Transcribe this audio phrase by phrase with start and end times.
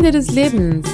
[0.00, 0.88] Freunde des Lebens,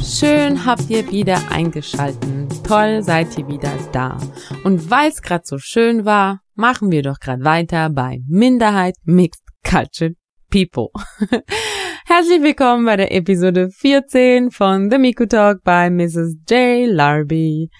[0.00, 2.48] schön habt ihr wieder eingeschalten.
[2.62, 4.16] Toll seid ihr wieder da.
[4.62, 9.42] Und weil es gerade so schön war, machen wir doch gerade weiter bei Minderheit Mixed
[9.68, 10.16] Cultured
[10.52, 10.90] People.
[12.06, 16.36] Herzlich willkommen bei der Episode 14 von The Miku Talk bei Mrs.
[16.48, 16.88] J.
[16.88, 17.70] Larby.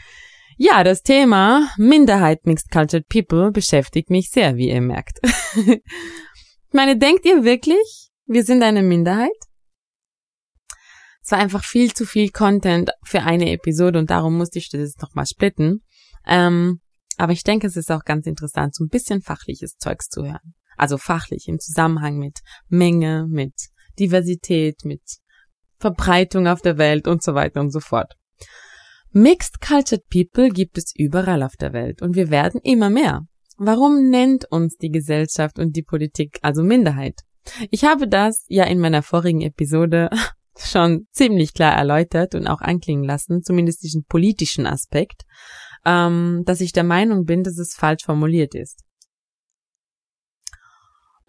[0.56, 5.20] Ja, das Thema Minderheit Mixed Cultured People beschäftigt mich sehr, wie ihr merkt.
[5.54, 5.82] ich
[6.72, 9.30] meine, denkt ihr wirklich, wir sind eine Minderheit?
[11.32, 15.24] War einfach viel zu viel Content für eine Episode und darum musste ich das nochmal
[15.24, 15.82] splitten.
[16.26, 16.80] Ähm,
[17.16, 20.52] aber ich denke, es ist auch ganz interessant, so ein bisschen fachliches Zeugs zu hören.
[20.76, 23.54] Also fachlich im Zusammenhang mit Menge, mit
[23.98, 25.00] Diversität, mit
[25.78, 28.12] Verbreitung auf der Welt und so weiter und so fort.
[29.10, 33.22] Mixed Cultured People gibt es überall auf der Welt und wir werden immer mehr.
[33.56, 37.20] Warum nennt uns die Gesellschaft und die Politik also Minderheit?
[37.70, 40.10] Ich habe das ja in meiner vorigen Episode
[40.58, 45.22] schon ziemlich klar erläutert und auch anklingen lassen, zumindest diesen politischen Aspekt,
[45.84, 48.80] ähm, dass ich der Meinung bin, dass es falsch formuliert ist.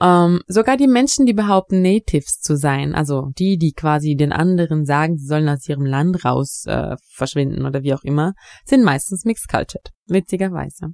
[0.02, 4.86] Ähm, sogar die Menschen, die behaupten, Natives zu sein, also die, die quasi den anderen
[4.86, 8.34] sagen, sie sollen aus ihrem Land raus äh, verschwinden oder wie auch immer,
[8.66, 10.94] sind meistens mixed cultured, witzigerweise.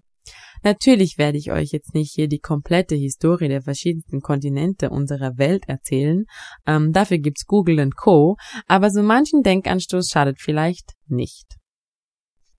[0.64, 5.64] Natürlich werde ich euch jetzt nicht hier die komplette Historie der verschiedensten Kontinente unserer Welt
[5.68, 6.26] erzählen,
[6.66, 8.36] ähm, dafür gibt's Google und Co.,
[8.68, 11.46] aber so manchen Denkanstoß schadet vielleicht nicht.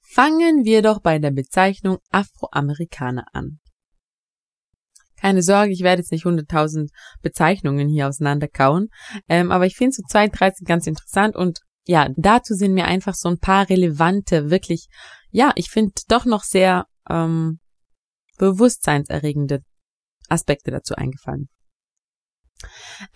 [0.01, 3.61] Fangen wir doch bei der Bezeichnung Afroamerikaner an.
[5.21, 6.89] Keine Sorge, ich werde jetzt nicht 100.000
[7.23, 8.89] Bezeichnungen hier auseinanderkauen,
[9.29, 12.87] ähm, aber ich finde so zwei, drei sind ganz interessant und ja, dazu sind mir
[12.87, 14.89] einfach so ein paar relevante, wirklich,
[15.31, 17.60] ja, ich finde doch noch sehr ähm,
[18.41, 19.61] bewusstseinserregende
[20.29, 21.49] Aspekte dazu eingefallen.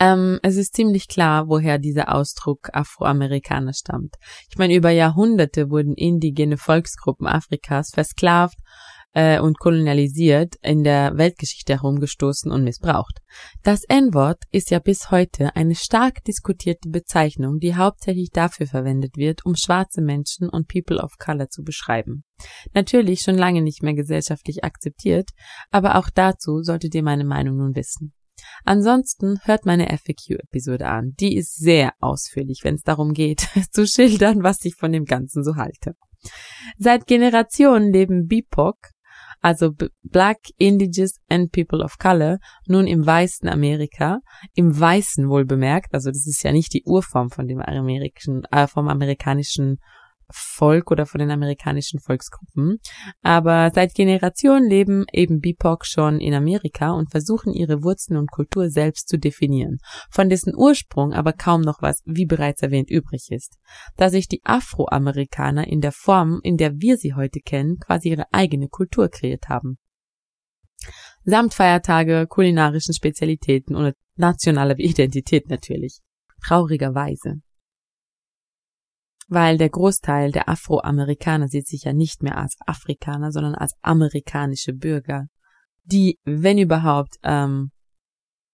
[0.00, 4.14] Ähm, es ist ziemlich klar, woher dieser Ausdruck Afroamerikaner stammt.
[4.50, 8.58] Ich meine, über Jahrhunderte wurden indigene Volksgruppen Afrikas versklavt
[9.14, 13.20] äh, und kolonialisiert in der Weltgeschichte herumgestoßen und missbraucht.
[13.62, 19.46] Das N-Wort ist ja bis heute eine stark diskutierte Bezeichnung, die hauptsächlich dafür verwendet wird,
[19.46, 22.24] um schwarze Menschen und People of Color zu beschreiben.
[22.74, 25.30] Natürlich schon lange nicht mehr gesellschaftlich akzeptiert,
[25.70, 28.12] aber auch dazu solltet ihr meine Meinung nun wissen.
[28.64, 31.14] Ansonsten hört meine FAQ-Episode an.
[31.20, 35.44] Die ist sehr ausführlich, wenn es darum geht, zu schildern, was ich von dem Ganzen
[35.44, 35.94] so halte.
[36.78, 38.76] Seit Generationen leben BIPOC,
[39.44, 39.72] also
[40.02, 44.20] Black, Indigenous and People of Color, nun im weißen Amerika,
[44.54, 48.66] im weißen wohl bemerkt, also das ist ja nicht die Urform von dem amerikanischen, äh,
[48.66, 49.80] vom amerikanischen
[50.30, 52.78] Volk oder von den amerikanischen Volksgruppen.
[53.22, 58.70] Aber seit Generationen leben eben BIPOC schon in Amerika und versuchen ihre Wurzeln und Kultur
[58.70, 59.78] selbst zu definieren,
[60.10, 63.58] von dessen Ursprung aber kaum noch was, wie bereits erwähnt, übrig ist.
[63.96, 68.32] Da sich die Afroamerikaner in der Form, in der wir sie heute kennen, quasi ihre
[68.32, 69.78] eigene Kultur kreiert haben.
[71.24, 76.00] Samt Feiertage, kulinarischen Spezialitäten und nationaler Identität natürlich.
[76.46, 77.40] Traurigerweise
[79.28, 84.72] weil der Großteil der Afroamerikaner sieht sich ja nicht mehr als Afrikaner, sondern als amerikanische
[84.72, 85.26] Bürger,
[85.84, 87.70] die, wenn überhaupt, ähm,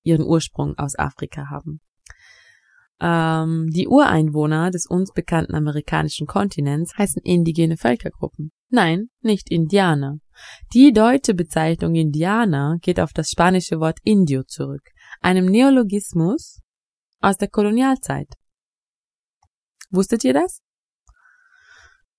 [0.02, 1.80] ihren Ursprung aus Afrika haben.
[3.00, 8.52] Ähm, die Ureinwohner des uns bekannten amerikanischen Kontinents heißen indigene Völkergruppen.
[8.68, 10.18] Nein, nicht Indianer.
[10.74, 14.82] Die deutsche Bezeichnung Indianer geht auf das spanische Wort Indio zurück,
[15.20, 16.60] einem Neologismus
[17.20, 18.28] aus der Kolonialzeit.
[19.90, 20.60] Wusstet ihr das?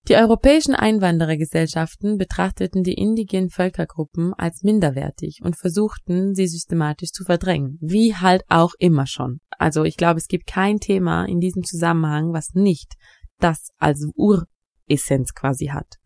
[0.08, 7.78] Die europäischen Einwanderergesellschaften betrachteten die indigenen Völkergruppen als minderwertig und versuchten, sie systematisch zu verdrängen,
[7.82, 9.42] wie halt auch immer schon.
[9.60, 12.94] Also ich glaube, es gibt kein Thema in diesem Zusammenhang, was nicht
[13.38, 16.01] das als Uressenz quasi hat.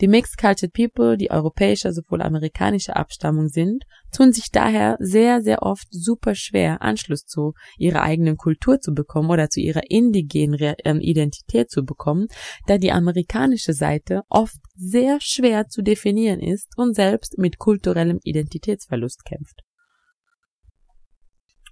[0.00, 3.84] Die Mixed Cultured People, die europäischer sowohl amerikanischer Abstammung sind,
[4.16, 9.28] tun sich daher sehr, sehr oft super schwer, Anschluss zu ihrer eigenen Kultur zu bekommen
[9.28, 12.28] oder zu ihrer indigenen ähm, Identität zu bekommen,
[12.66, 19.26] da die amerikanische Seite oft sehr schwer zu definieren ist und selbst mit kulturellem Identitätsverlust
[19.26, 19.60] kämpft.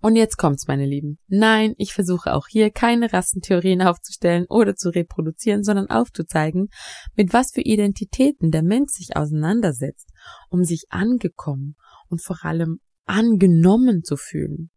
[0.00, 1.18] Und jetzt kommt's, meine Lieben.
[1.26, 6.68] Nein, ich versuche auch hier keine Rassentheorien aufzustellen oder zu reproduzieren, sondern aufzuzeigen,
[7.16, 10.08] mit was für Identitäten der Mensch sich auseinandersetzt,
[10.50, 11.74] um sich angekommen
[12.08, 14.70] und vor allem angenommen zu fühlen.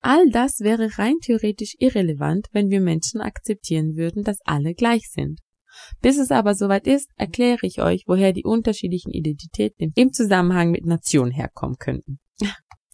[0.00, 5.40] All das wäre rein theoretisch irrelevant, wenn wir Menschen akzeptieren würden, dass alle gleich sind.
[6.00, 10.86] Bis es aber soweit ist, erkläre ich euch, woher die unterschiedlichen Identitäten im Zusammenhang mit
[10.86, 12.18] Nationen herkommen könnten.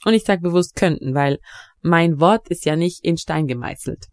[0.05, 1.39] Und ich sage bewusst könnten, weil
[1.81, 4.07] mein Wort ist ja nicht in Stein gemeißelt.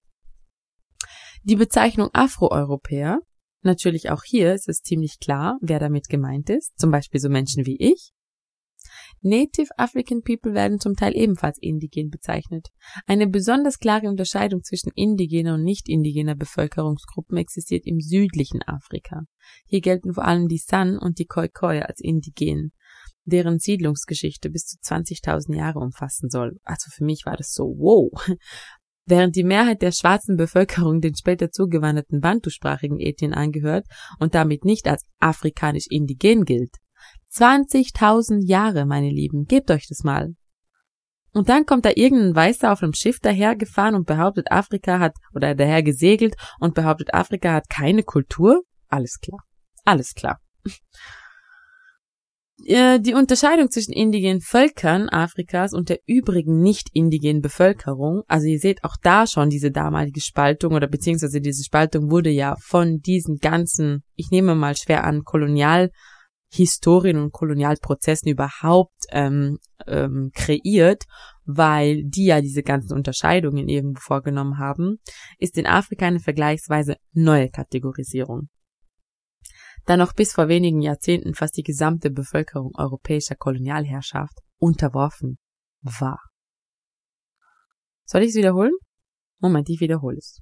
[1.43, 3.19] Die Bezeichnung Afroeuropäer,
[3.61, 7.65] natürlich auch hier ist es ziemlich klar, wer damit gemeint ist, zum Beispiel so Menschen
[7.65, 8.11] wie ich.
[9.21, 12.67] Native African People werden zum Teil ebenfalls indigen bezeichnet.
[13.05, 19.23] Eine besonders klare Unterscheidung zwischen indigener und nicht indigener Bevölkerungsgruppen existiert im südlichen Afrika.
[19.65, 22.71] Hier gelten vor allem die San und die Khoikhoi als indigen,
[23.29, 26.57] deren Siedlungsgeschichte bis zu 20.000 Jahre umfassen soll.
[26.63, 28.11] Also für mich war das so, wow.
[29.05, 33.87] Während die Mehrheit der schwarzen Bevölkerung den später zugewanderten bantusprachigen Ethnien angehört
[34.19, 36.75] und damit nicht als afrikanisch indigen gilt,
[37.33, 40.35] 20.000 Jahre, meine Lieben, gebt euch das mal.
[41.33, 45.53] Und dann kommt da irgendein Weißer auf einem Schiff dahergefahren und behauptet, Afrika hat, oder
[45.53, 48.63] daher gesegelt und behauptet, Afrika hat keine Kultur?
[48.87, 49.43] Alles klar.
[49.85, 50.39] Alles klar.
[52.65, 58.59] Äh, die Unterscheidung zwischen indigenen Völkern Afrikas und der übrigen nicht indigenen Bevölkerung, also ihr
[58.59, 63.37] seht auch da schon diese damalige Spaltung oder beziehungsweise diese Spaltung wurde ja von diesen
[63.37, 65.89] ganzen, ich nehme mal schwer an, Kolonial
[66.51, 71.03] Historien und Kolonialprozessen überhaupt ähm, ähm, kreiert,
[71.45, 74.97] weil die ja diese ganzen Unterscheidungen irgendwo vorgenommen haben,
[75.37, 78.49] ist in Afrika eine vergleichsweise neue Kategorisierung.
[79.89, 85.39] Da noch bis vor wenigen Jahrzehnten fast die gesamte Bevölkerung europäischer Kolonialherrschaft unterworfen
[85.81, 86.19] war.
[88.05, 88.73] Soll ich es wiederholen?
[89.39, 90.41] Moment, ich wiederhole es.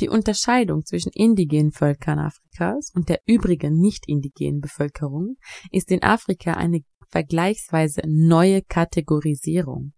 [0.00, 5.36] Die Unterscheidung zwischen indigenen Völkern Afrikas und der übrigen nicht indigenen Bevölkerung
[5.70, 9.92] ist in Afrika eine vergleichsweise neue Kategorisierung,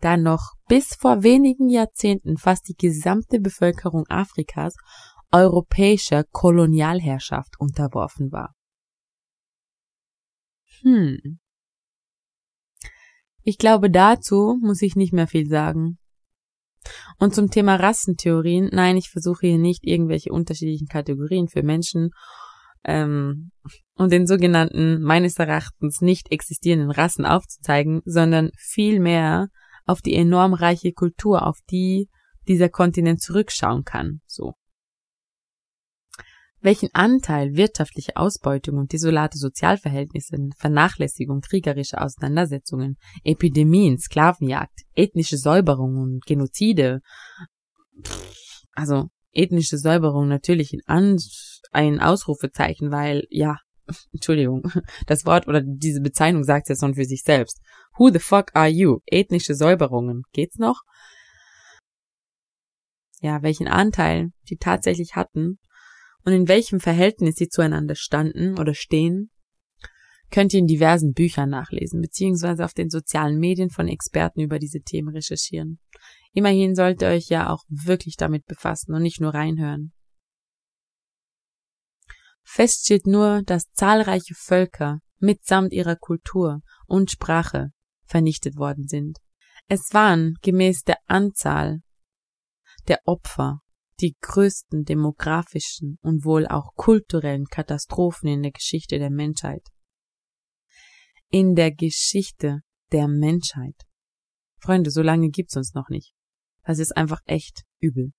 [0.00, 4.74] da noch bis vor wenigen Jahrzehnten fast die gesamte Bevölkerung Afrikas
[5.30, 8.54] europäischer Kolonialherrschaft unterworfen war.
[10.82, 11.38] Hm.
[13.42, 15.98] Ich glaube, dazu muss ich nicht mehr viel sagen.
[17.18, 22.10] Und zum Thema Rassentheorien, nein, ich versuche hier nicht irgendwelche unterschiedlichen Kategorien für Menschen
[22.84, 23.50] ähm,
[23.94, 29.48] und den sogenannten meines Erachtens nicht existierenden Rassen aufzuzeigen, sondern vielmehr
[29.84, 32.08] auf die enorm reiche Kultur, auf die
[32.46, 34.20] dieser Kontinent zurückschauen kann.
[34.26, 34.54] So
[36.60, 46.26] welchen Anteil wirtschaftliche Ausbeutung und desolate Sozialverhältnisse, Vernachlässigung kriegerischer Auseinandersetzungen, Epidemien, Sklavenjagd, ethnische Säuberungen und
[46.26, 47.00] Genozide,
[48.72, 51.16] also ethnische Säuberung natürlich in An
[51.70, 53.58] ein Ausrufezeichen, weil, ja,
[54.12, 54.70] Entschuldigung,
[55.06, 57.60] das Wort oder diese Bezeichnung sagt ja schon für sich selbst.
[57.96, 58.98] Who the fuck are you?
[59.06, 60.22] Ethnische Säuberungen.
[60.32, 60.82] Geht's noch?
[63.20, 65.58] Ja, welchen Anteil die tatsächlich hatten
[66.24, 69.30] und in welchem Verhältnis sie zueinander standen oder stehen,
[70.30, 74.80] könnt ihr in diversen Büchern nachlesen, beziehungsweise auf den sozialen Medien von Experten über diese
[74.80, 75.78] Themen recherchieren.
[76.32, 79.92] Immerhin sollt ihr euch ja auch wirklich damit befassen und nicht nur reinhören.
[82.42, 87.72] Fest steht nur, dass zahlreiche Völker mitsamt ihrer Kultur und Sprache
[88.04, 89.18] vernichtet worden sind.
[89.66, 91.82] Es waren gemäß der Anzahl
[92.86, 93.60] der Opfer
[94.00, 99.66] die größten demografischen und wohl auch kulturellen Katastrophen in der Geschichte der Menschheit.
[101.30, 102.60] In der Geschichte
[102.92, 103.74] der Menschheit.
[104.60, 106.12] Freunde, so lange gibt's uns noch nicht.
[106.64, 108.12] Das ist einfach echt übel.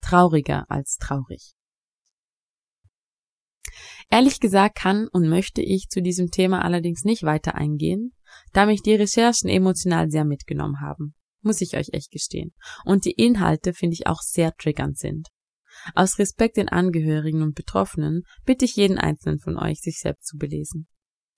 [0.00, 1.54] Trauriger als traurig.
[4.10, 8.14] Ehrlich gesagt kann und möchte ich zu diesem Thema allerdings nicht weiter eingehen,
[8.52, 12.52] da mich die Recherchen emotional sehr mitgenommen haben muss ich euch echt gestehen.
[12.84, 15.28] Und die Inhalte finde ich auch sehr triggernd sind.
[15.94, 20.36] Aus Respekt den Angehörigen und Betroffenen bitte ich jeden einzelnen von euch, sich selbst zu
[20.36, 20.88] belesen.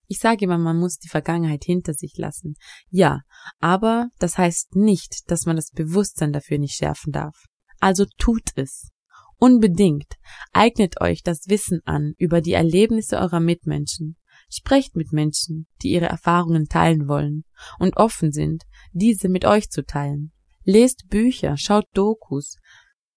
[0.09, 2.55] Ich sage immer, man muss die Vergangenheit hinter sich lassen.
[2.91, 3.21] Ja,
[3.61, 7.37] aber das heißt nicht, dass man das Bewusstsein dafür nicht schärfen darf.
[7.81, 8.91] Also tut es.
[9.39, 10.15] Unbedingt.
[10.53, 14.17] Eignet euch das Wissen an über die Erlebnisse eurer Mitmenschen.
[14.55, 17.45] Sprecht mit Menschen, die ihre Erfahrungen teilen wollen
[17.79, 20.33] und offen sind, diese mit euch zu teilen.
[20.63, 22.59] Lest Bücher, schaut Dokus.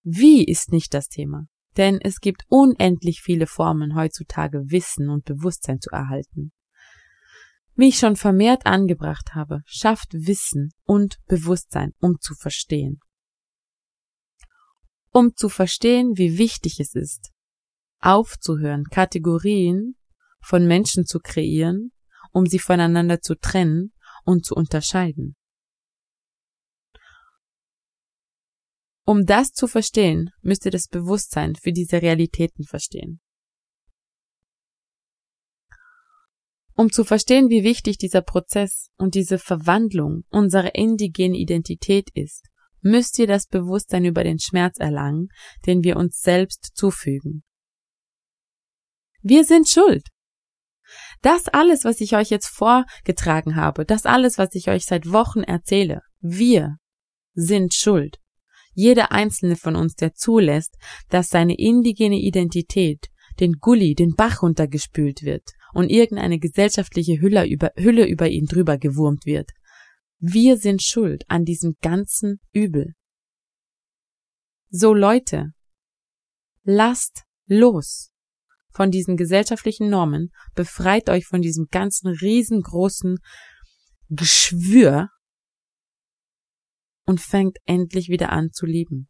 [0.01, 1.47] Wie ist nicht das Thema?
[1.75, 6.53] Denn es gibt unendlich viele Formen heutzutage Wissen und Bewusstsein zu erhalten.
[7.75, 13.01] Wie ich schon vermehrt angebracht habe, schafft Wissen und Bewusstsein, um zu verstehen.
[15.11, 17.31] Um zu verstehen, wie wichtig es ist,
[17.99, 19.97] aufzuhören, Kategorien
[20.45, 21.91] von Menschen zu kreieren,
[22.31, 25.35] um sie voneinander zu trennen und zu unterscheiden.
[29.05, 33.21] Um das zu verstehen, müsst ihr das Bewusstsein für diese Realitäten verstehen.
[36.75, 42.47] Um zu verstehen, wie wichtig dieser Prozess und diese Verwandlung unserer indigenen Identität ist,
[42.81, 45.29] müsst ihr das Bewusstsein über den Schmerz erlangen,
[45.65, 47.43] den wir uns selbst zufügen.
[49.21, 50.09] Wir sind schuld.
[51.21, 55.41] Das alles, was ich euch jetzt vorgetragen habe, das alles, was ich euch seit Wochen
[55.41, 56.77] erzähle, wir
[57.33, 58.17] sind schuld.
[58.73, 60.75] Jeder einzelne von uns, der zulässt,
[61.09, 63.07] dass seine indigene Identität
[63.39, 68.77] den Gully, den Bach runtergespült wird und irgendeine gesellschaftliche Hülle über, Hülle über ihn drüber
[68.77, 69.51] gewurmt wird.
[70.19, 72.93] Wir sind schuld an diesem ganzen Übel.
[74.69, 75.51] So Leute,
[76.63, 78.11] lasst los
[78.75, 83.17] von diesen gesellschaftlichen Normen, befreit euch von diesem ganzen riesengroßen
[84.09, 85.09] Geschwür
[87.05, 89.07] und fängt endlich wieder an zu lieben.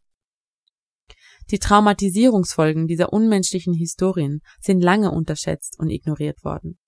[1.50, 6.78] Die Traumatisierungsfolgen dieser unmenschlichen Historien sind lange unterschätzt und ignoriert worden.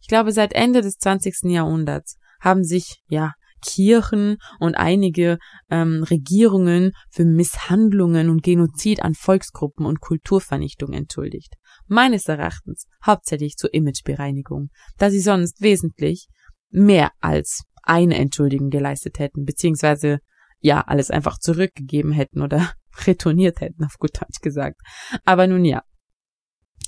[0.00, 1.50] Ich glaube, seit Ende des 20.
[1.50, 5.38] Jahrhunderts haben sich, ja, Kirchen und einige
[5.70, 11.56] ähm, Regierungen für Misshandlungen und Genozid an Volksgruppen und Kulturvernichtung entschuldigt.
[11.92, 16.28] Meines Erachtens hauptsächlich zur Imagebereinigung, da sie sonst wesentlich
[16.70, 20.20] mehr als eine Entschuldigung geleistet hätten, beziehungsweise
[20.60, 22.72] ja, alles einfach zurückgegeben hätten oder
[23.06, 24.80] retourniert hätten, auf gut Deutsch gesagt.
[25.24, 25.82] Aber nun ja.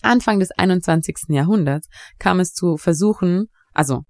[0.03, 1.17] Anfang des 21.
[1.31, 1.89] Jahrhunderts
[2.21, 4.05] kam es zu Versuchen, also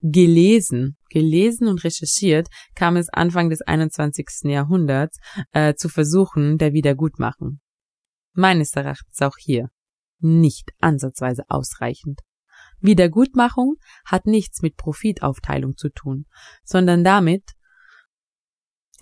[0.00, 2.46] gelesen, gelesen und recherchiert,
[2.76, 4.44] kam es Anfang des 21.
[4.44, 5.18] Jahrhunderts
[5.50, 7.58] äh, zu Versuchen der Wiedergutmachung.
[8.32, 9.70] Meines Erachtens auch hier
[10.20, 12.20] nicht ansatzweise ausreichend.
[12.80, 16.26] Wiedergutmachung hat nichts mit Profitaufteilung zu tun,
[16.64, 17.52] sondern damit,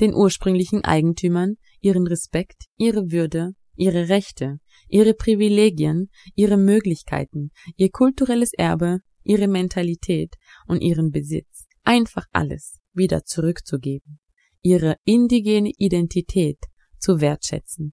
[0.00, 4.58] den ursprünglichen Eigentümern ihren Respekt, ihre Würde, ihre Rechte,
[4.88, 10.34] ihre Privilegien, ihre Möglichkeiten, ihr kulturelles Erbe, ihre Mentalität
[10.66, 14.18] und ihren Besitz, einfach alles wieder zurückzugeben,
[14.62, 16.58] ihre indigene Identität
[16.98, 17.92] zu wertschätzen,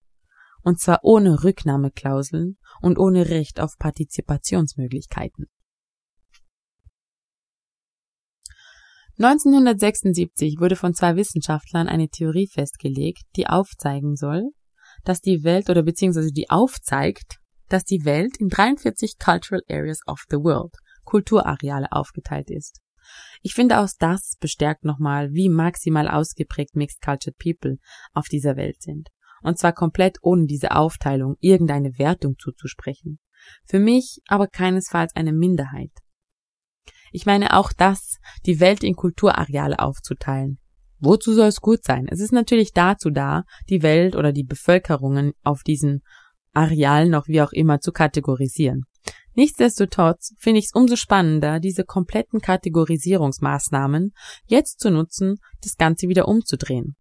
[0.63, 5.47] und zwar ohne Rücknahmeklauseln und ohne Recht auf Partizipationsmöglichkeiten.
[9.17, 14.51] 1976 wurde von zwei Wissenschaftlern eine Theorie festgelegt, die aufzeigen soll,
[15.03, 17.37] dass die Welt oder beziehungsweise die aufzeigt,
[17.69, 20.75] dass die Welt in 43 Cultural Areas of the World,
[21.05, 22.81] Kulturareale aufgeteilt ist.
[23.41, 27.77] Ich finde auch das bestärkt nochmal, wie maximal ausgeprägt Mixed Cultured People
[28.13, 29.09] auf dieser Welt sind.
[29.41, 33.19] Und zwar komplett ohne diese Aufteilung irgendeine Wertung zuzusprechen.
[33.65, 35.91] Für mich aber keinesfalls eine Minderheit.
[37.11, 40.59] Ich meine auch das, die Welt in Kulturareale aufzuteilen.
[40.99, 42.07] Wozu soll es gut sein?
[42.09, 46.01] Es ist natürlich dazu da, die Welt oder die Bevölkerungen auf diesen
[46.53, 48.85] Arealen auch wie auch immer zu kategorisieren.
[49.33, 54.13] Nichtsdestotrotz finde ich es umso spannender, diese kompletten Kategorisierungsmaßnahmen
[54.45, 56.95] jetzt zu nutzen, das Ganze wieder umzudrehen.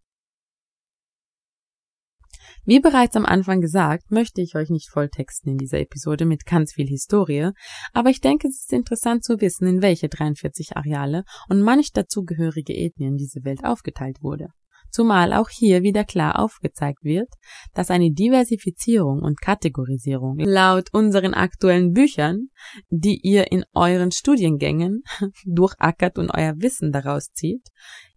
[2.67, 6.73] Wie bereits am Anfang gesagt, möchte ich euch nicht volltexten in dieser Episode mit ganz
[6.73, 7.51] viel Historie,
[7.93, 12.75] aber ich denke, es ist interessant zu wissen, in welche 43 Areale und manch dazugehörige
[12.75, 14.49] Ethnien diese Welt aufgeteilt wurde.
[14.91, 17.29] Zumal auch hier wieder klar aufgezeigt wird,
[17.75, 22.49] dass eine Diversifizierung und Kategorisierung laut unseren aktuellen Büchern,
[22.89, 25.03] die ihr in euren Studiengängen
[25.45, 27.69] durchackert und euer Wissen daraus zieht,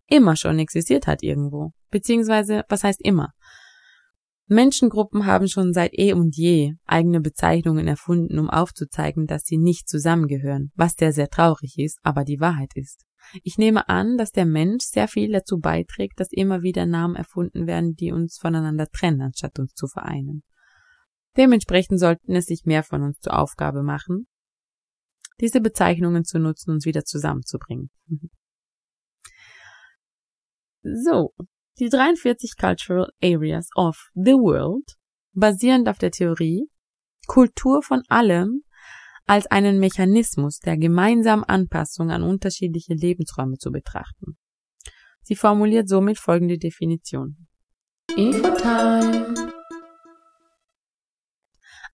[0.06, 1.72] immer schon existiert hat irgendwo.
[1.90, 3.34] Beziehungsweise, was heißt immer?
[4.48, 9.90] Menschengruppen haben schon seit eh und je eigene Bezeichnungen erfunden, um aufzuzeigen, dass sie nicht
[9.90, 13.04] zusammengehören, was sehr, sehr traurig ist, aber die Wahrheit ist.
[13.44, 17.68] Ich nehme an, dass der Mensch sehr viel dazu beiträgt, dass immer wieder Namen erfunden
[17.68, 20.44] werden, die uns voneinander trennen, anstatt uns zu vereinen.
[21.36, 24.28] Dementsprechend sollten es sich mehr von uns zur Aufgabe machen,
[25.42, 27.90] diese Bezeichnungen zu nutzen, uns wieder zusammenzubringen.
[31.04, 31.34] So,
[31.80, 34.96] die 43 Cultural Areas of the World,
[35.34, 36.70] basierend auf der Theorie,
[37.28, 38.64] Kultur von allem
[39.26, 44.38] als einen Mechanismus der gemeinsamen Anpassung an unterschiedliche Lebensräume zu betrachten.
[45.22, 47.48] Sie formuliert somit folgende Definition.
[48.16, 49.47] Infotime.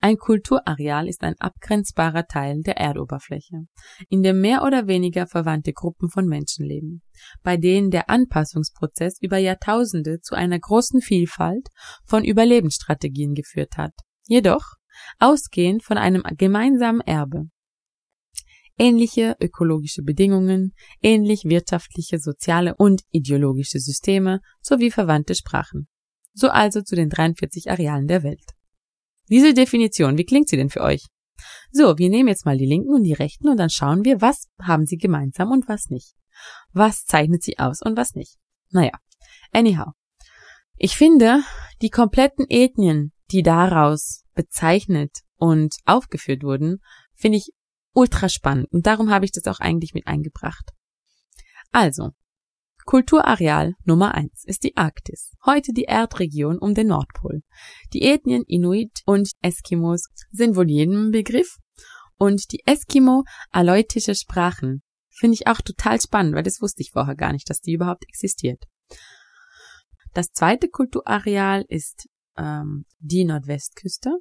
[0.03, 3.67] Ein Kulturareal ist ein abgrenzbarer Teil der Erdoberfläche,
[4.09, 7.03] in dem mehr oder weniger verwandte Gruppen von Menschen leben,
[7.41, 11.69] bei denen der Anpassungsprozess über Jahrtausende zu einer großen Vielfalt
[12.05, 13.93] von Überlebensstrategien geführt hat,
[14.27, 14.73] jedoch
[15.19, 17.45] ausgehend von einem gemeinsamen Erbe.
[18.77, 25.87] Ähnliche ökologische Bedingungen, ähnlich wirtschaftliche, soziale und ideologische Systeme sowie verwandte Sprachen.
[26.33, 28.43] So also zu den 43 Arealen der Welt.
[29.29, 31.05] Diese Definition, wie klingt sie denn für euch?
[31.71, 34.47] So, wir nehmen jetzt mal die linken und die rechten und dann schauen wir, was
[34.61, 36.13] haben sie gemeinsam und was nicht.
[36.71, 38.37] Was zeichnet sie aus und was nicht.
[38.69, 38.91] Naja,
[39.51, 39.93] anyhow.
[40.77, 41.41] Ich finde,
[41.81, 46.81] die kompletten Ethnien, die daraus bezeichnet und aufgeführt wurden,
[47.15, 47.51] finde ich
[47.93, 50.71] ultra spannend und darum habe ich das auch eigentlich mit eingebracht.
[51.71, 52.11] Also,
[52.85, 57.41] Kulturareal Nummer eins ist die Arktis, heute die Erdregion um den Nordpol.
[57.93, 61.57] Die Ethnien Inuit und Eskimos sind wohl jedem Begriff
[62.17, 67.31] und die Eskimo-aleutische Sprachen finde ich auch total spannend, weil das wusste ich vorher gar
[67.31, 68.63] nicht, dass die überhaupt existiert.
[70.13, 74.11] Das zweite Kulturareal ist ähm, die Nordwestküste.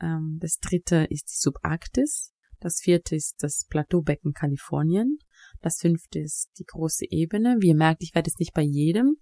[0.00, 2.32] Ähm, das dritte ist die Subarktis.
[2.66, 5.20] Das vierte ist das Plateaubecken Kalifornien.
[5.62, 7.58] Das fünfte ist die große Ebene.
[7.60, 9.18] Wie ihr merkt, ich werde es nicht bei jedem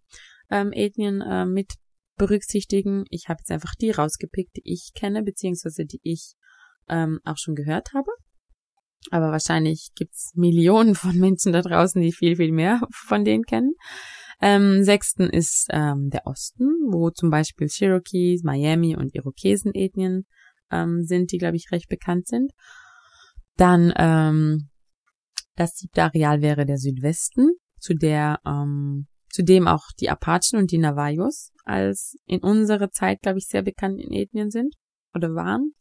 [0.50, 1.74] ähm, Ethnien äh, mit
[2.16, 3.04] berücksichtigen.
[3.10, 6.36] Ich habe jetzt einfach die rausgepickt, die ich kenne, beziehungsweise die ich
[6.88, 8.10] ähm, auch schon gehört habe.
[9.10, 13.74] Aber wahrscheinlich gibt's Millionen von Menschen da draußen, die viel, viel mehr von denen kennen.
[14.40, 20.24] Ähm, sechsten ist ähm, der Osten, wo zum Beispiel Cherokees, Miami und Irokesen-Ethnien
[20.70, 22.50] ähm, sind, die, glaube ich, recht bekannt sind.
[23.56, 24.70] Dann ähm,
[25.56, 30.70] das siebte Areal wäre der Südwesten, zu der ähm, zu dem auch die Apachen und
[30.70, 34.74] die Navajos als in unserer Zeit, glaube ich, sehr bekannt in Ethnien sind
[35.12, 35.72] oder waren.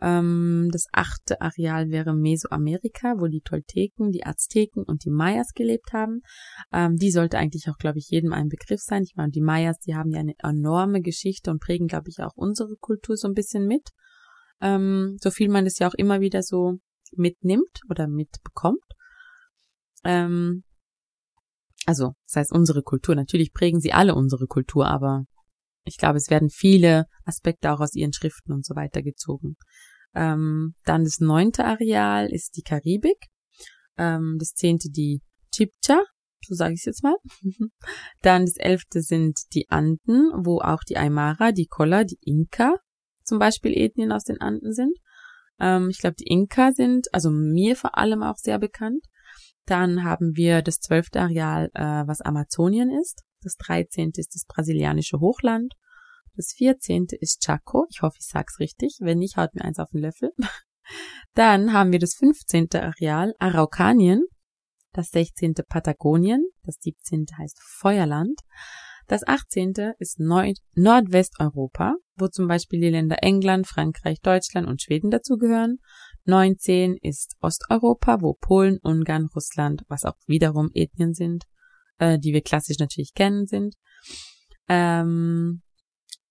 [0.00, 5.92] Ähm, das achte Areal wäre Mesoamerika, wo die Tolteken, die Azteken und die Mayas gelebt
[5.92, 6.20] haben.
[6.72, 9.04] Ähm, die sollte eigentlich auch, glaube ich, jedem ein Begriff sein.
[9.04, 12.34] Ich meine, die Mayas, die haben ja eine enorme Geschichte und prägen, glaube ich, auch
[12.34, 13.90] unsere Kultur so ein bisschen mit.
[14.62, 16.78] Ähm, so viel man das ja auch immer wieder so
[17.12, 18.84] mitnimmt oder mitbekommt.
[20.04, 20.62] Ähm,
[21.84, 23.14] also, das heißt unsere Kultur.
[23.14, 25.24] Natürlich prägen sie alle unsere Kultur, aber
[25.84, 29.56] ich glaube, es werden viele Aspekte auch aus ihren Schriften und so weiter gezogen.
[30.14, 33.26] Ähm, dann das neunte Areal ist die Karibik.
[33.98, 36.04] Ähm, das zehnte die Chipcha,
[36.46, 37.16] so sage ich es jetzt mal.
[38.22, 42.76] dann das elfte sind die Anden, wo auch die Aymara, die Kolla, die Inka
[43.32, 44.94] zum Beispiel Ethnien aus den Anden sind.
[45.58, 49.06] Ähm, ich glaube, die Inka sind, also mir vor allem auch sehr bekannt.
[49.64, 53.22] Dann haben wir das zwölfte Areal, äh, was Amazonien ist.
[53.40, 55.72] Das dreizehnte ist das brasilianische Hochland.
[56.36, 57.86] Das vierzehnte ist Chaco.
[57.88, 58.98] Ich hoffe, ich sag's richtig.
[59.00, 60.32] Wenn nicht, haut mir eins auf den Löffel.
[61.34, 64.26] Dann haben wir das fünfzehnte Areal Araukanien.
[64.92, 66.44] Das sechzehnte Patagonien.
[66.64, 68.38] Das siebzehnte heißt Feuerland.
[69.06, 75.10] Das achtzehnte ist Nord Nordwesteuropa, wo zum Beispiel die Länder England, Frankreich, Deutschland und Schweden
[75.10, 75.78] dazugehören.
[76.24, 81.44] 19 ist Osteuropa, wo Polen, Ungarn, Russland, was auch wiederum Ethnien sind,
[81.98, 83.74] äh, die wir klassisch natürlich kennen, sind.
[84.68, 85.62] Ähm,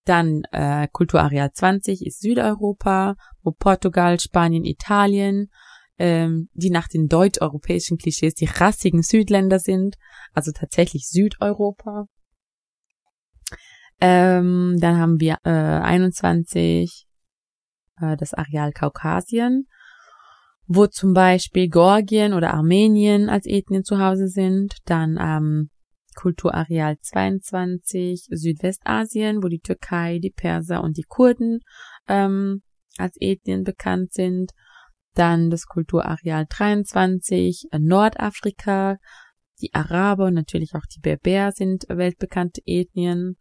[0.06, 5.52] dann äh, Kulturareal 20 ist Südeuropa, wo Portugal, Spanien, Italien,
[6.00, 9.98] ähm, die nach den deutsch-europäischen Klischees die rassigen Südländer sind,
[10.34, 12.06] also tatsächlich Südeuropa.
[14.02, 17.06] Ähm, dann haben wir äh, 21
[18.02, 19.68] äh, das Areal Kaukasien,
[20.66, 24.76] wo zum Beispiel Georgien oder Armenien als Ethnien zu Hause sind.
[24.86, 25.70] Dann ähm,
[26.16, 31.60] Kulturareal 22 Südwestasien, wo die Türkei, die Perser und die Kurden
[32.08, 32.64] ähm,
[32.98, 34.52] als Ethnien bekannt sind.
[35.14, 38.98] Dann das Kulturareal 23 äh, Nordafrika,
[39.62, 43.36] die Araber und natürlich auch die Berber sind weltbekannte Ethnien,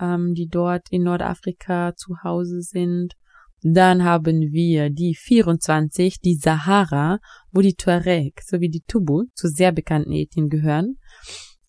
[0.00, 3.14] ähm, die dort in Nordafrika zu Hause sind.
[3.62, 7.18] Dann haben wir die 24, die Sahara,
[7.50, 10.98] wo die Tuareg sowie die Tubu zu sehr bekannten Ethnien gehören.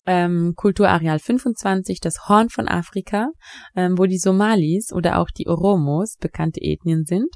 [0.06, 3.30] Ähm, Kulturareal 25, das Horn von Afrika,
[3.74, 7.28] ähm, wo die Somalis oder auch die Oromos bekannte Ethnien sind.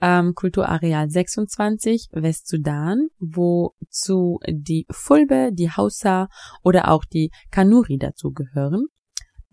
[0.00, 6.28] Ähm, Kulturareal 26, Westsudan, wo zu die Fulbe, die Hausa
[6.62, 8.86] oder auch die Kanuri dazu gehören.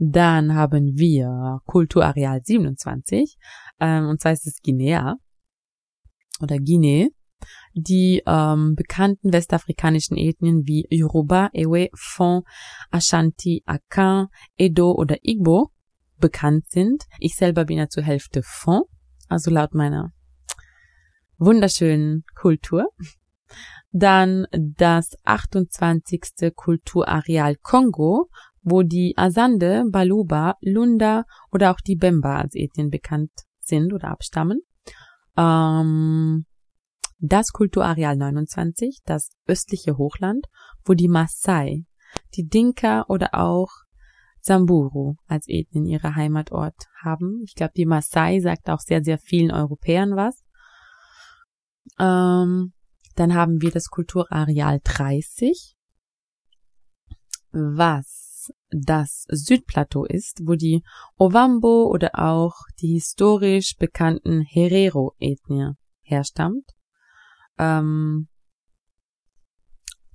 [0.03, 3.37] Dann haben wir Kulturareal 27,
[3.79, 5.17] ähm, und zwar ist es Guinea
[6.41, 7.09] oder Guinea,
[7.75, 12.41] die ähm, bekannten westafrikanischen Ethnien wie Yoruba, Ewe, Fon,
[12.89, 15.69] Ashanti, Akan, Edo oder Igbo
[16.17, 17.03] bekannt sind.
[17.19, 18.81] Ich selber bin ja zur Hälfte Fon,
[19.29, 20.13] also laut meiner
[21.37, 22.87] wunderschönen Kultur.
[23.91, 26.55] Dann das 28.
[26.55, 28.29] Kulturareal Kongo,
[28.61, 34.61] wo die Asande, Baluba, Lunda oder auch die Bemba als Ethnien bekannt sind oder abstammen.
[35.37, 36.45] Ähm,
[37.19, 40.47] das Kulturareal 29, das östliche Hochland,
[40.83, 41.85] wo die Maasai,
[42.35, 43.69] die Dinka oder auch
[44.41, 47.41] Samburu als Ethnien ihre Heimatort haben.
[47.43, 50.43] Ich glaube, die Maasai sagt auch sehr, sehr vielen Europäern was.
[51.99, 52.73] Ähm,
[53.15, 55.75] dann haben wir das Kulturareal 30,
[57.51, 58.20] was
[58.71, 60.81] das Südplateau ist, wo die
[61.17, 66.65] Ovambo oder auch die historisch bekannten Herero-Ethnie herstammt.
[67.57, 68.27] Ähm,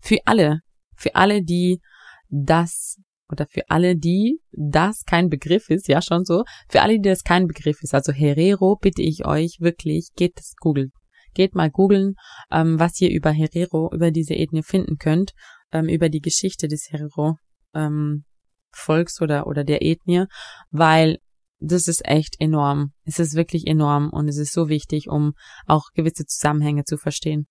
[0.01, 0.61] für alle,
[0.97, 1.81] für alle, die
[2.29, 2.97] das
[3.29, 7.25] oder für alle, die das kein Begriff ist, ja schon so, für alle, die das
[7.25, 10.93] kein Begriff ist, also Herero, bitte ich euch wirklich, geht das googeln.
[11.35, 12.15] Geht mal googeln,
[12.51, 15.33] ähm, was ihr über Herero, über diese Ethnie finden könnt,
[15.73, 17.37] ähm, über die Geschichte des Herero
[17.75, 18.25] ähm,
[18.71, 20.25] Volks oder, oder der Ethnie,
[20.71, 21.19] weil
[21.59, 22.93] das ist echt enorm.
[23.05, 25.35] Es ist wirklich enorm und es ist so wichtig, um
[25.67, 27.47] auch gewisse Zusammenhänge zu verstehen.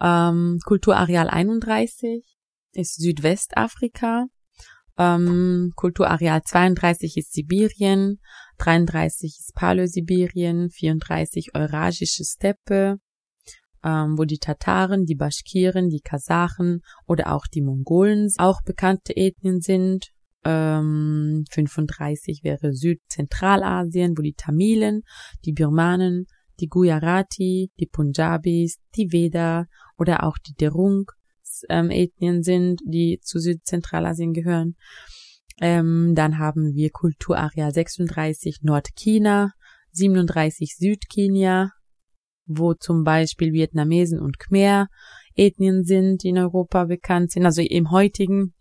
[0.00, 2.24] Ähm, Kulturareal 31
[2.72, 4.26] ist Südwestafrika.
[4.98, 8.18] Ähm, Kulturareal 32 ist Sibirien,
[8.58, 12.98] 33 ist Paläosibirien, 34 Eurasische Steppe,
[13.84, 19.60] ähm, wo die Tataren, die Baschkiren, die Kasachen oder auch die Mongolen auch bekannte Ethnien
[19.60, 20.08] sind.
[20.44, 25.02] Ähm, 35 wäre Südzentralasien, wo die Tamilen,
[25.44, 26.26] die Birmanen,
[26.60, 29.66] die Gujarati, die Punjabis, die Veda
[29.98, 31.06] oder auch die Derung
[31.68, 34.76] ähm, Ethnien sind, die zu Südzentralasien gehören.
[35.60, 39.52] Ähm, dann haben wir Kulturareal 36 Nordchina,
[39.92, 41.70] 37 Südkenia,
[42.58, 44.88] wo zum Beispiel Vietnamesen und Khmer
[45.34, 48.54] Ethnien sind, die in Europa bekannt sind, also im heutigen,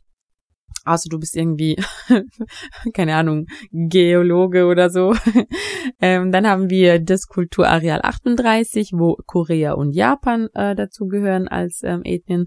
[0.85, 1.77] außer du bist irgendwie,
[2.93, 5.13] keine Ahnung, Geologe oder so.
[6.01, 11.81] ähm, dann haben wir das Kulturareal 38, wo Korea und Japan äh, dazu gehören als
[11.83, 12.45] ähm, Ethnien.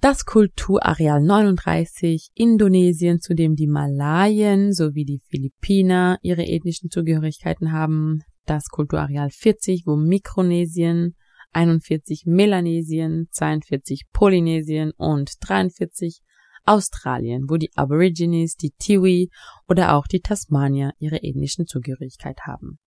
[0.00, 8.20] Das Kulturareal 39, Indonesien, zu dem die Malayen sowie die Philippiner ihre ethnischen Zugehörigkeiten haben
[8.48, 11.16] das Kulturareal 40, wo Mikronesien,
[11.52, 16.20] 41 Melanesien, 42 Polynesien und 43
[16.64, 19.30] Australien, wo die Aborigines, die Tiwi
[19.66, 22.78] oder auch die Tasmanier ihre ethnischen Zugehörigkeit haben.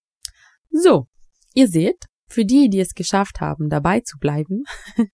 [0.70, 1.08] So,
[1.54, 4.62] ihr seht, für die, die es geschafft haben, dabei zu bleiben,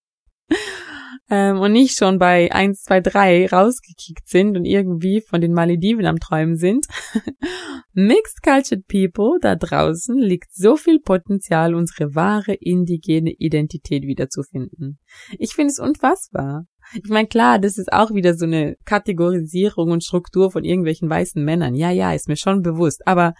[1.30, 6.06] ähm, und nicht schon bei 1, 2, 3 rausgekickt sind und irgendwie von den Malediven
[6.06, 6.86] am Träumen sind.
[7.92, 14.98] Mixed Cultured People da draußen liegt so viel Potenzial, unsere wahre indigene Identität wiederzufinden.
[15.38, 16.64] Ich finde es unfassbar.
[16.94, 21.44] Ich meine, klar, das ist auch wieder so eine Kategorisierung und Struktur von irgendwelchen weißen
[21.44, 21.74] Männern.
[21.74, 23.06] Ja, ja, ist mir schon bewusst.
[23.06, 23.34] Aber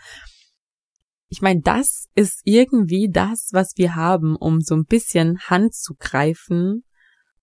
[1.31, 5.94] ich meine, das ist irgendwie das, was wir haben, um so ein bisschen Hand zu
[5.98, 6.85] greifen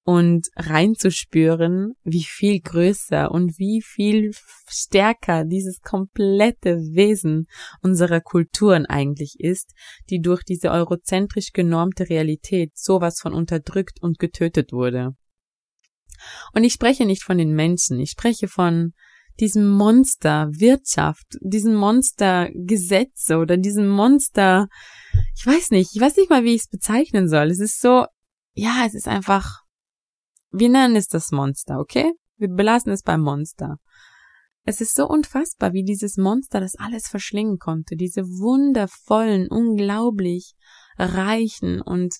[0.05, 4.31] und reinzuspüren, wie viel größer und wie viel
[4.69, 7.47] stärker dieses komplette Wesen
[7.81, 9.73] unserer Kulturen eigentlich ist,
[10.11, 15.15] die durch diese eurozentrisch genormte Realität sowas von unterdrückt und getötet wurde.
[16.53, 18.93] Und ich spreche nicht von den Menschen, ich spreche von
[19.39, 24.67] diesem Monster Wirtschaft, diesem Monster Gesetze oder diesem Monster,
[25.35, 27.49] ich weiß nicht, ich weiß nicht mal, wie ich es bezeichnen soll.
[27.49, 28.05] Es ist so,
[28.53, 29.64] ja, es ist einfach
[30.51, 32.13] wir nennen es das Monster, okay?
[32.37, 33.77] Wir belassen es beim Monster.
[34.63, 40.53] Es ist so unfassbar, wie dieses Monster das alles verschlingen konnte, diese wundervollen, unglaublich
[40.97, 42.15] reichen und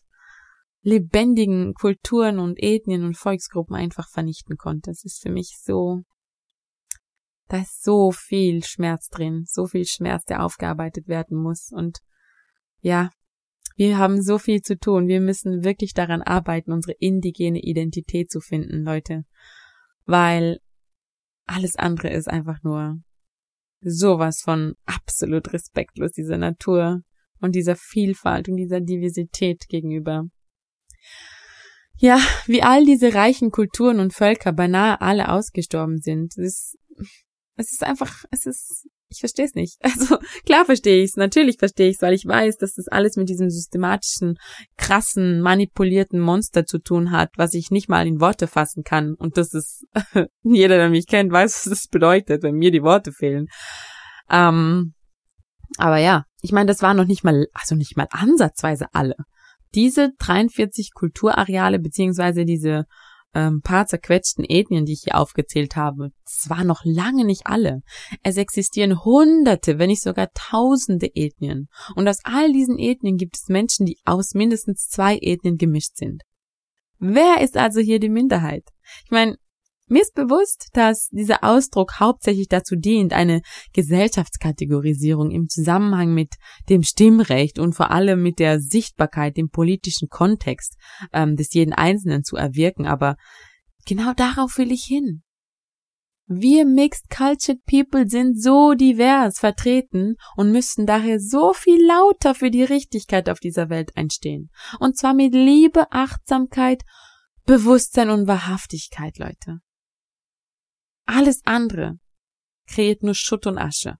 [0.82, 4.92] lebendigen Kulturen und Ethnien und Volksgruppen einfach vernichten konnte.
[4.92, 6.04] Es ist für mich so,
[7.48, 12.00] da ist so viel Schmerz drin, so viel Schmerz, der aufgearbeitet werden muss und
[12.82, 13.10] ja,
[13.76, 15.08] wir haben so viel zu tun.
[15.08, 19.24] Wir müssen wirklich daran arbeiten, unsere indigene Identität zu finden, Leute.
[20.06, 20.60] Weil
[21.46, 22.98] alles andere ist einfach nur
[23.82, 27.02] sowas von absolut respektlos dieser Natur
[27.40, 30.24] und dieser Vielfalt und dieser Diversität gegenüber.
[31.98, 36.38] Ja, wie all diese reichen Kulturen und Völker beinahe alle ausgestorben sind.
[36.38, 36.78] Es ist,
[37.56, 39.78] es ist einfach, es ist ich verstehe es nicht.
[39.84, 43.15] Also klar verstehe ich es, natürlich verstehe ich es, weil ich weiß, dass das alles
[43.15, 44.38] mit diesem systematischen,
[44.78, 49.15] krassen, manipulierten Monster zu tun hat, was ich nicht mal in Worte fassen kann.
[49.15, 49.86] Und das ist,
[50.44, 53.48] jeder, der mich kennt, weiß, was das bedeutet, wenn mir die Worte fehlen.
[54.30, 54.94] Ähm,
[55.78, 59.15] aber ja, ich meine, das waren noch nicht mal, also nicht mal ansatzweise alle.
[59.74, 62.86] Diese 43 Kulturareale beziehungsweise diese
[63.36, 66.10] ähm, paar zerquetschten Ethnien, die ich hier aufgezählt habe,
[66.48, 67.82] waren noch lange nicht alle.
[68.24, 71.67] Es existieren hunderte, wenn nicht sogar tausende Ethnien.
[71.95, 76.24] Und aus all diesen Ethnien gibt es Menschen, die aus mindestens zwei Ethnien gemischt sind.
[76.98, 78.63] Wer ist also hier die Minderheit?
[79.04, 79.38] Ich meine,
[79.88, 83.41] mir ist bewusst, dass dieser Ausdruck hauptsächlich dazu dient, eine
[83.74, 86.34] Gesellschaftskategorisierung im Zusammenhang mit
[86.69, 90.76] dem Stimmrecht und vor allem mit der Sichtbarkeit im politischen Kontext
[91.13, 93.15] ähm, des jeden Einzelnen zu erwirken, aber
[93.86, 95.21] genau darauf will ich hin.
[96.28, 102.50] Wir Mixed Cultured People sind so divers vertreten und müssen daher so viel lauter für
[102.50, 104.50] die Richtigkeit auf dieser Welt einstehen.
[104.80, 106.82] Und zwar mit Liebe, Achtsamkeit,
[107.45, 109.60] Bewusstsein und Wahrhaftigkeit, Leute.
[111.06, 112.00] Alles andere
[112.68, 113.98] kreiert nur Schutt und Asche.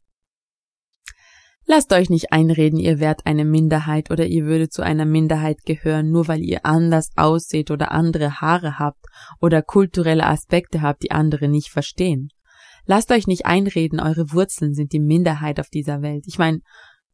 [1.68, 6.12] Lasst euch nicht einreden, ihr wärt eine Minderheit oder ihr würdet zu einer Minderheit gehören,
[6.12, 9.04] nur weil ihr anders ausseht oder andere Haare habt
[9.42, 12.30] oder kulturelle Aspekte habt, die andere nicht verstehen.
[12.86, 16.26] Lasst euch nicht einreden, eure Wurzeln sind die Minderheit auf dieser Welt.
[16.28, 16.60] Ich meine,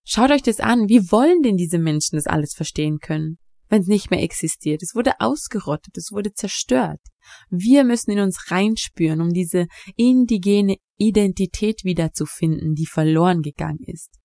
[0.03, 3.37] schaut euch das an, wie wollen denn diese Menschen das alles verstehen können,
[3.71, 4.83] wenn es nicht mehr existiert?
[4.83, 7.01] Es wurde ausgerottet, es wurde zerstört.
[7.49, 14.21] Wir müssen in uns reinspüren, um diese indigene Identität wiederzufinden, die verloren gegangen ist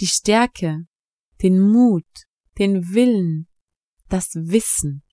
[0.00, 0.86] die Stärke,
[1.42, 2.06] den Mut,
[2.58, 3.48] den Willen,
[4.08, 5.04] das Wissen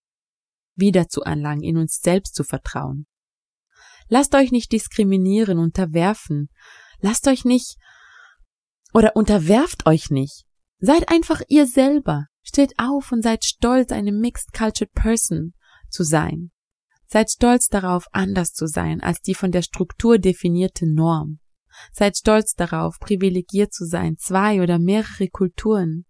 [0.75, 3.07] wieder zu erlangen, in uns selbst zu vertrauen.
[4.07, 6.49] Lasst euch nicht diskriminieren, unterwerfen.
[6.99, 7.77] Lasst euch nicht
[8.93, 10.45] oder unterwerft euch nicht.
[10.79, 12.27] Seid einfach ihr selber.
[12.47, 15.55] Steht auf und seid stolz, eine mixed cultured person
[15.89, 16.51] zu sein.
[17.07, 21.39] Seid stolz darauf, anders zu sein als die von der Struktur definierte Norm.
[21.91, 26.05] Seid stolz darauf, privilegiert zu sein, zwei oder mehrere Kulturen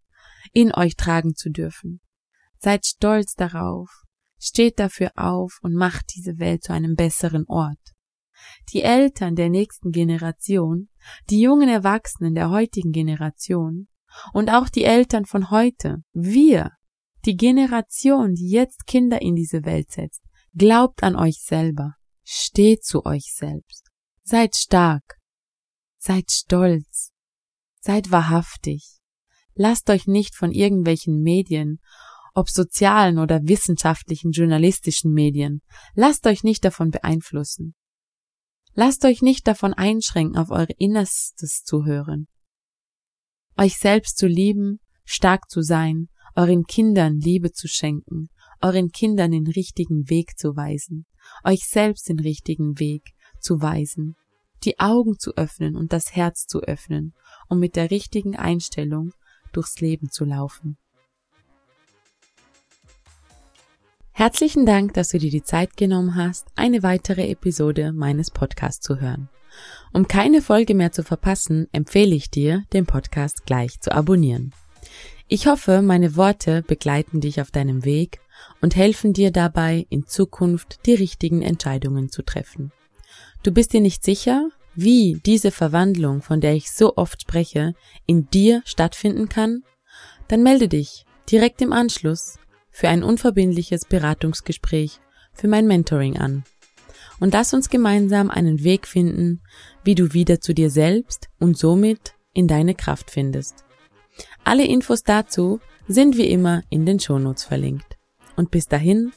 [0.52, 2.02] in euch tragen zu dürfen.
[2.60, 3.90] Seid stolz darauf,
[4.38, 7.80] steht dafür auf und macht diese Welt zu einem besseren Ort.
[8.74, 10.90] Die Eltern der nächsten Generation,
[11.30, 13.88] die jungen Erwachsenen der heutigen Generation
[14.34, 16.72] und auch die Eltern von heute, wir,
[17.26, 20.22] die Generation, die jetzt Kinder in diese Welt setzt,
[20.56, 23.90] glaubt an euch selber, steht zu euch selbst,
[24.24, 25.16] seid stark,
[26.08, 27.14] Seid stolz.
[27.82, 29.00] Seid wahrhaftig.
[29.56, 31.80] Lasst euch nicht von irgendwelchen Medien,
[32.36, 35.64] ob sozialen oder wissenschaftlichen, journalistischen Medien,
[35.96, 37.74] lasst euch nicht davon beeinflussen.
[38.76, 42.28] Lasst euch nicht davon einschränken, auf eure Innerstes zu hören.
[43.58, 48.30] Euch selbst zu lieben, stark zu sein, euren Kindern Liebe zu schenken,
[48.62, 51.06] euren Kindern den richtigen Weg zu weisen,
[51.44, 53.04] euch selbst den richtigen Weg
[53.40, 54.16] zu weisen
[54.66, 57.14] die Augen zu öffnen und das Herz zu öffnen,
[57.48, 59.12] um mit der richtigen Einstellung
[59.54, 60.78] durchs Leben zu laufen.
[64.12, 69.00] Herzlichen Dank, dass du dir die Zeit genommen hast, eine weitere Episode meines Podcasts zu
[69.00, 69.30] hören.
[69.94, 74.54] Um keine Folge mehr zu verpassen, empfehle ich dir, den Podcast gleich zu abonnieren.
[75.28, 78.20] Ich hoffe, meine Worte begleiten dich auf deinem Weg
[78.62, 82.72] und helfen dir dabei, in Zukunft die richtigen Entscheidungen zu treffen.
[83.42, 87.74] Du bist dir nicht sicher, wie diese Verwandlung, von der ich so oft spreche,
[88.06, 89.64] in dir stattfinden kann?
[90.28, 92.38] Dann melde dich direkt im Anschluss
[92.70, 95.00] für ein unverbindliches Beratungsgespräch
[95.34, 96.44] für mein Mentoring an.
[97.20, 99.42] Und lass uns gemeinsam einen Weg finden,
[99.84, 103.64] wie du wieder zu dir selbst und somit in deine Kraft findest.
[104.44, 107.98] Alle Infos dazu sind wie immer in den Shownotes verlinkt.
[108.36, 109.14] Und bis dahin,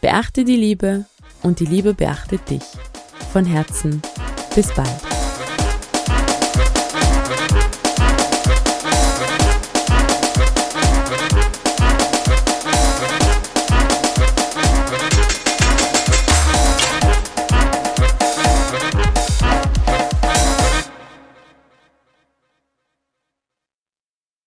[0.00, 1.06] beachte die Liebe
[1.42, 2.62] und die Liebe beachtet dich.
[3.32, 4.02] Von Herzen,
[4.54, 5.21] bis bald.